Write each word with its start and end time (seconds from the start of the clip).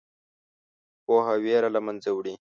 پوهه 1.05 1.35
ویره 1.43 1.69
له 1.75 1.79
منځه 1.85 2.09
وړي. 2.13 2.33